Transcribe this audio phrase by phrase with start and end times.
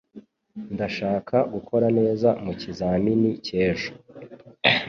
[0.73, 3.91] Ndashaka gukora neza mukizamini cy'ejo.